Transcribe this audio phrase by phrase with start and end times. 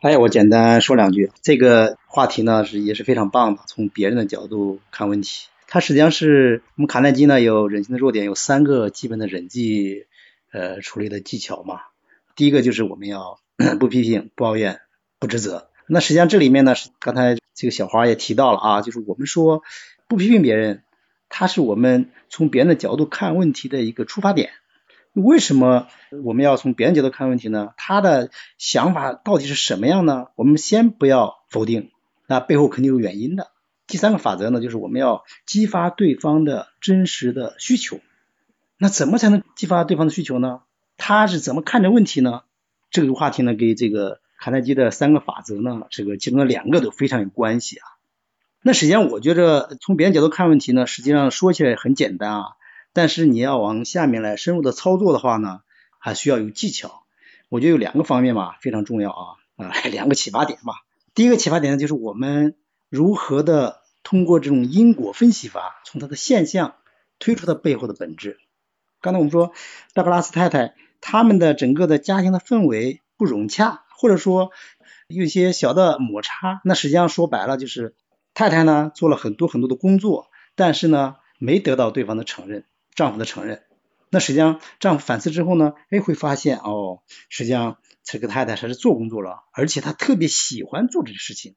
[0.00, 1.32] 哎，我简单说两句。
[1.42, 5.48] 这个话题呢是也是非常棒的，从别人的角度看问题。
[5.66, 10.06] 它实际上是我们卡耐基呢有人性的弱点，有三个基本的人际
[10.52, 11.80] 呃处理的技巧嘛。
[12.36, 13.40] 第一个就是我们要
[13.80, 14.80] 不批评、不抱怨、
[15.18, 15.68] 不指责。
[15.88, 19.64] 那实际上这里面呢是刚才这个小花也提到了啊，就是我们说
[20.06, 20.84] 不批评别人，
[21.28, 24.50] 它是我们从别人的角度看问题的一个出发点。
[25.22, 25.88] 为什么
[26.24, 27.74] 我们要从别人角度看问题呢？
[27.76, 30.28] 他的想法到底是什么样呢？
[30.36, 31.90] 我们先不要否定，
[32.26, 33.50] 那背后肯定有原因的。
[33.86, 38.00] 第三个法则呢，就是我们要激发对方的真实的需求。
[38.78, 40.60] 那怎么才能激发对方的需求呢？
[40.96, 42.42] 他是怎么看着问题呢？
[42.90, 47.84] 这个话题呢，跟这个卡耐基的三个法则呢，这个其中的两个都非常有关系啊。
[48.62, 52.44] 那实际上我觉着从别人角度看问题呢，实际上说起来很简单啊。
[52.98, 55.60] 但是你要往下面来深入的操作的话呢，
[56.00, 57.04] 还需要有技巧。
[57.48, 60.74] 我觉得有两个方面嘛，非常重要啊啊， 两个启发点嘛。
[61.14, 62.56] 第一个启发点呢，就是我们
[62.88, 66.74] 如何的通过这种因果分析法，从它的现象
[67.20, 68.38] 推出它背后的本质。
[69.00, 69.52] 刚才我们说，
[69.94, 74.50] 道格拉斯太太他们的整个的家庭的氛围不融洽，或者说
[75.06, 77.94] 有一些小的摩擦，那实际上说白了就是
[78.34, 80.26] 太太呢做了很多很多的工作，
[80.56, 82.64] 但是呢没得到对方的承认。
[82.98, 83.62] 丈夫的承认，
[84.10, 91.54] 那实际上丈夫反思之后呢，哎，会发现哦，实际上这个太太她是做工作了，而且她特别喜欢做这个事情。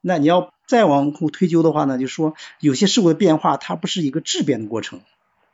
[0.00, 5.00] 那你要再往后推究的话呢，就说有些事物的变化，它不是一个质变的过程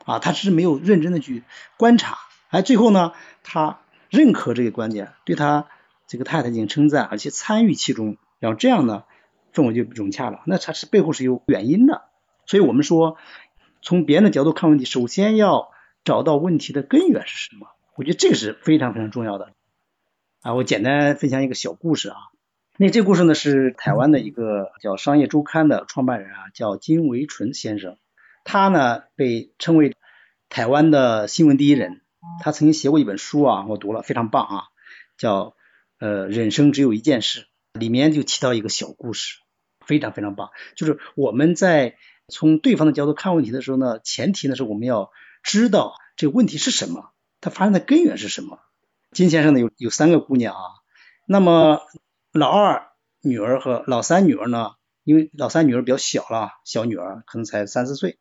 [0.04, 1.42] 啊，他只是没有认真的去
[1.78, 2.18] 观察，
[2.50, 5.68] 哎，最后呢，他认可这个观点，对他
[6.06, 9.04] 这个太太进行称赞，而且参与其中，然后这样呢，
[9.54, 10.42] 氛围就融洽了。
[10.44, 12.02] 那它是背后是有原因的，
[12.44, 13.16] 所以我们说。
[13.82, 15.70] 从别人的角度看问题，首先要
[16.04, 17.68] 找到问题的根源是什么？
[17.96, 19.52] 我觉得这个是非常非常重要的。
[20.42, 22.16] 啊，我简单分享一个小故事啊。
[22.76, 27.96] 那这故事呢是台湾的一个叫《商业周刊》的创办人啊，叫金维纯先生。
[28.44, 29.96] 他呢被称为
[30.48, 32.02] 台湾的新闻第一人。
[32.42, 34.62] 他曾经写过一本书啊，我读了非常棒啊，
[35.16, 35.54] 叫
[35.98, 39.38] 呃人生只有一件事，里面就提到一个小故事，
[39.84, 41.96] 非常非常棒，就是我们在。
[42.28, 45.10] 从对方的角度看问题的时候呢，前提呢是我们要
[45.42, 48.60] 知道这个问题是什么，它发生的根源是什么。
[49.12, 50.62] 金先生呢有有三个姑娘啊，
[51.26, 51.80] 那么
[52.32, 52.88] 老二
[53.22, 54.72] 女儿和老三女儿呢，
[55.04, 58.18] 因为老三女儿比较小了，小女儿可能才三四岁，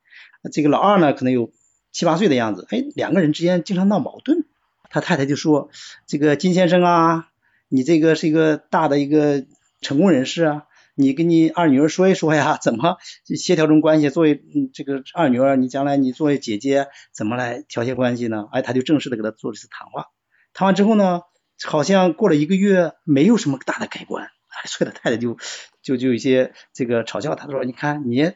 [0.53, 1.51] 这个老二呢可能有
[1.91, 4.45] 七八岁的样子，哎，两个人之间经常闹矛盾。
[4.89, 5.69] 他太太就说
[6.07, 7.27] ：“这个金先生啊，
[7.67, 9.45] 你这个是一个大的一个
[9.81, 10.63] 成功人士啊。”
[10.99, 14.09] 你跟你二女儿说一说呀， 怎么协调这种关系？
[14.09, 14.41] 作为
[14.73, 18.47] 这个二女儿，你将来你作为姐姐，怎么来调节关系呢？
[18.51, 20.07] 哎，他就正式的给他做了一次谈话。
[20.53, 21.21] 谈完之后呢，
[21.63, 24.25] 好像过了一个月，没有什么大的改观。
[24.25, 25.37] 哎，所以他太太就
[25.83, 28.31] 就就有些这个嘲笑他，说：“你看你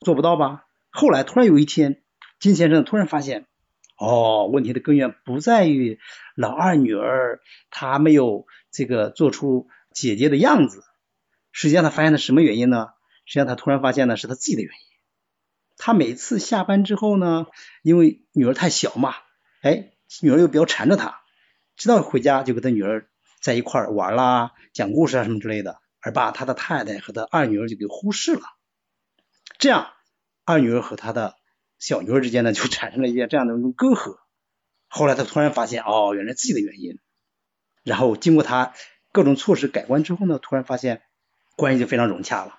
[0.00, 2.02] 做不到吧？”后来突然有一天，
[2.40, 3.46] 金先生突然发现，
[3.98, 6.00] 哦，问题的根源不在于
[6.34, 7.38] 老二女儿
[7.70, 10.82] 她没有这个做出姐姐的样子。
[11.52, 12.88] 实际上他发现了什么原因呢？
[13.24, 14.86] 实际上他突然发现呢是他自己的原因。
[15.76, 17.46] 他每次下班之后呢，
[17.82, 19.14] 因为女儿太小嘛，
[19.62, 19.92] 哎，
[20.22, 21.20] 女儿又比较缠着他，
[21.76, 23.08] 知道回家就跟他女儿
[23.40, 28.42] 在一块玩啦、讲故事啊什么之类的，而把他的太太和他二女儿就给忽视了。
[29.58, 29.92] 这样，
[30.44, 31.36] 二女儿和他的
[31.78, 34.16] 小女儿之间呢就产生了一些这样的一种隔阂。
[34.88, 36.98] 后来他突然发现，哦，原来自己的原因。
[37.84, 38.74] 然后经过他
[39.12, 41.02] 各种措施改观之后呢，突然发现。
[41.56, 42.58] 关系就非常融洽了，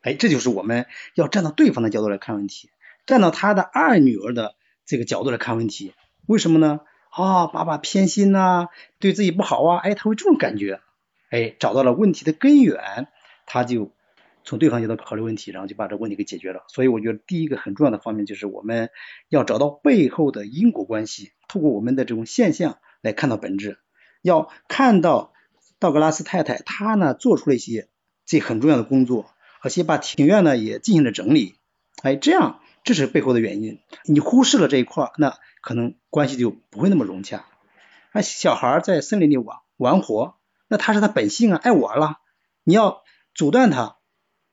[0.00, 2.70] 哎，这就是我们要站到对方的角度来看问题，
[3.06, 4.54] 站到他的二女儿的
[4.86, 5.92] 这个角度来看问题。
[6.26, 6.80] 为什么呢？
[7.10, 8.68] 啊，爸爸偏心呐，
[8.98, 10.80] 对自己不好啊，哎，他会这种感觉，
[11.30, 13.08] 哎，找到了问题的根源，
[13.44, 13.92] 他就
[14.44, 16.64] 从对方角度考虑问题，然后就把这问题给解决了。
[16.68, 18.90] 所以我觉得第一个很重要的方面就是我们
[19.28, 23.78] 要找到背后的因果关系，透过我们的这种现象来看到本质，
[24.22, 25.32] 要看到
[25.78, 27.88] 道格拉斯太太她呢做出了一些。
[28.32, 29.26] 这很重要的工作，
[29.60, 31.56] 而且把庭院呢也进行了整理，
[32.02, 33.78] 哎，这样这是背后的原因。
[34.06, 37.44] 你忽视了这一块，那可能关系就不会那么融洽。
[38.14, 40.36] 那小孩在森林里玩玩活，
[40.66, 42.20] 那他是他本性啊，爱玩了。
[42.64, 43.02] 你要
[43.34, 43.98] 阻断他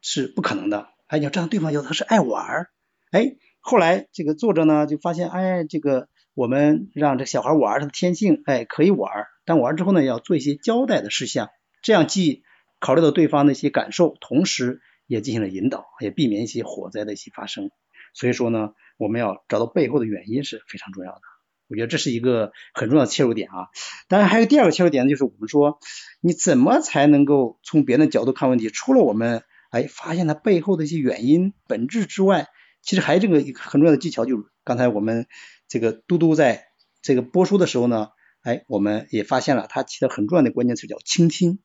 [0.01, 0.89] 是不可能的。
[1.07, 2.67] 哎，你要站对方要，他是爱玩。
[3.11, 9.09] 哎，后来这个作者呢就发现，哎，这个我们让这小孩玩他的天性，哎，可以玩，
[9.45, 11.47] 但玩之后呢要做一些交代的事项，
[11.81, 12.43] 这样既
[12.79, 17.71] 考虑到对方的一些感受，同时也进行了引导，也避免一些火灾的一些发生。
[18.13, 21.21] 所以说呢，我们要找到背后的原因是非常重要的。
[21.67, 23.67] 我觉得这是一个很重要的切入点啊。
[24.07, 25.77] 当然还有第二个切入点呢，就是我们说
[26.19, 28.69] 你怎么才能够从别人的角度看问题？
[28.69, 32.47] 除了我们哎发现它背后的一些原因本质之外，
[32.81, 35.27] 其实还有这个一个很重要的技巧，就是刚才我们
[35.67, 36.65] 这个嘟嘟在
[37.03, 38.07] 这个播出的时候呢，
[38.41, 41.59] 哎，我们也发现了它起到很重要的关键词叫倾听。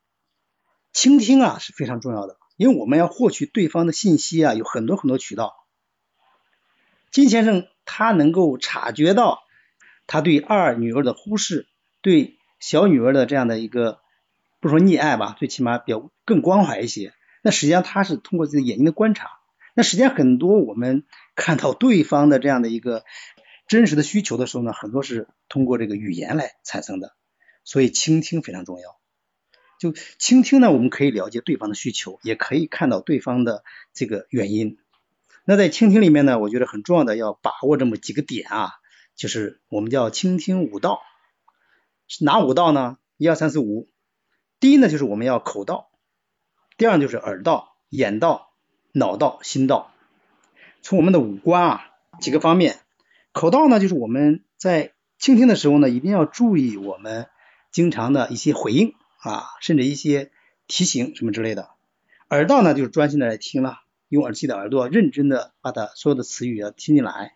[0.95, 5.53] 倾听啊是非常重要的，因为我们要获取对方的信息啊，有很多很多渠道。
[7.11, 9.43] 金先生他能够察觉到
[10.07, 11.67] 他对二女儿的忽视，
[12.01, 13.99] 对小女儿的这样的一个
[14.61, 17.13] 不说溺爱吧，最起码比较更关怀一些。
[17.41, 19.31] 那实际上他是通过自己眼睛的观察。
[19.73, 21.03] 那实际上很多我们
[21.35, 23.03] 看到对方的这样的一个
[23.67, 27.13] 真实的需求的时候呢，很多是通过这个语言来产生的。
[27.65, 28.97] 所以倾听非常重要。
[29.79, 33.63] 就倾听呢，我们可以了解对方的需求，也可以看到对方的
[33.93, 34.77] 这个原因。
[35.43, 38.71] 那在倾听里面呢，我觉得很重要的要把握这么几个点啊，
[39.15, 41.01] 就是我们叫倾听五道。
[42.21, 42.97] 哪五道呢？
[43.17, 43.89] 一二三四五。
[44.59, 45.89] 第一呢，就是我们要口道；
[46.77, 48.51] 第二就是耳道、眼道、
[48.91, 49.91] 脑道、心道。
[50.81, 51.85] 从我们的五官啊
[52.19, 52.79] 几个方面，
[53.31, 57.27] 口道呢，就是我们在倾听的时候呢，一定要注意我们
[57.71, 58.93] 经常的一些回应
[59.29, 60.31] 啊，甚至一些
[60.67, 61.69] 提醒什么之类的。
[62.29, 63.79] 耳道呢，就是专心的来听了。
[64.07, 67.33] 用耳机的耳朵认真的把它所有的词语要听进来，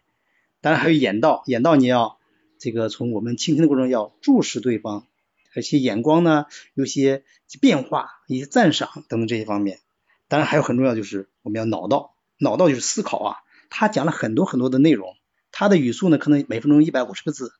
[0.61, 2.19] 当然还有眼道，眼道你要
[2.59, 5.07] 这个从我们倾听的过程要注视对方，
[5.55, 6.45] 而且眼光呢
[6.75, 7.23] 有些
[7.59, 9.79] 变化，一些赞赏等等这些方面。
[10.27, 13.37] 当然还有很重要就是我们要脑道，脑道就是思考啊，
[13.71, 15.15] 他讲了很多很多的内容，
[15.51, 17.51] 他的语速呢可能每分钟一百五十个字，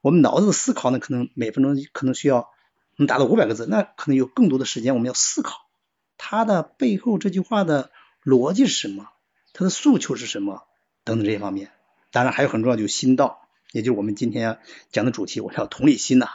[0.00, 2.50] 我们脑子的思考呢可能每分钟可能需要
[2.96, 5.68] 能达到五百个字，那可能有更多的时间我们要思考
[6.16, 7.90] 他的背后这句话的。
[8.26, 9.08] 逻辑是什么？
[9.52, 10.66] 他的诉求是什么？
[11.04, 11.70] 等等这些方面，
[12.10, 14.58] 当然还有很重要，就是心道，也就是我们今天
[14.90, 16.26] 讲的主题，我要同理心呐。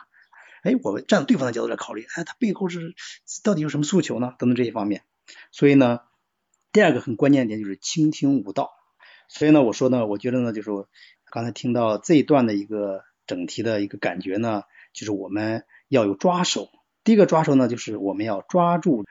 [0.64, 2.96] 哎，我们站在对方的角度来考虑，哎，他背后是
[3.44, 4.36] 到底有什么诉求呢？
[4.40, 5.04] 等等这些方面。
[5.52, 6.00] 所以呢，
[6.72, 8.72] 第二个很关键点就是倾听无道。
[9.28, 10.70] 所以呢，我说呢，我觉得呢，就是
[11.30, 16.70] 刚才听到这一段的一个整体的一个感觉呢，就是我们要有抓手。
[17.04, 19.06] 第一个抓手呢，就是我们要抓住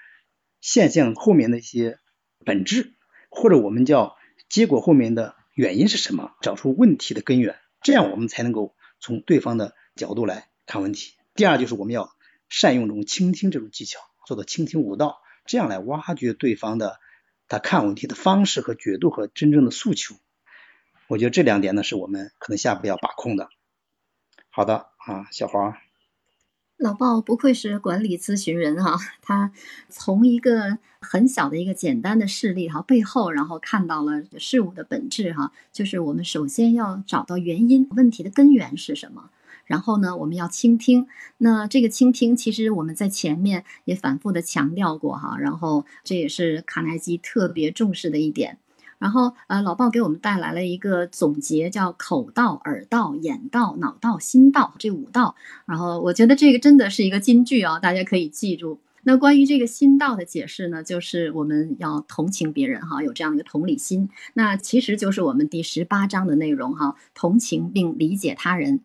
[0.61, 1.99] 现象后面的一些。
[2.43, 2.95] 本质，
[3.29, 4.17] 或者我们叫
[4.49, 6.33] 结果后面的原因是什么？
[6.41, 11.13] 找出问题的根源，这样我们才能够从对方的角度来看问题。
[11.35, 12.17] 第二就是我们要
[12.49, 16.99] 善用这种倾听这种技巧，做到倾听五道，这样来挖掘对方的
[17.47, 20.15] 他看问题的方式和角度和真正的诉求。
[21.07, 23.51] 我觉得这两点呢，是我们可能下一步要把控的。
[24.49, 25.77] 好的啊，小黄。
[26.81, 29.53] 老鲍不愧是管理咨询人哈，他
[29.91, 39.29] 从一个很小的一个简单的事例哈背后，然后看到了事物的本质哈，就是我们首先要找到原因，问题的根源是什么，
[39.67, 41.07] 然后呢，我们要倾听。
[41.37, 48.57] 那这个倾听，其实我们在前面也反复的强调过哈，然后这也是卡耐基特别重视的一点。
[49.01, 55.35] 然后，呃，老鲍给我们带来了一个总结，叫口道、耳道、眼道、脑道、心道这五道。
[55.67, 58.79] 然后，我觉得这个真的是一个金句啊，大家可以记住。
[59.03, 64.11] 那关于这个心道的解释呢，就是我们要同情别人哈，有这样一个同理心。
[64.35, 68.81] 那其实就是我们第十八章的内容哈，同情并理解他人。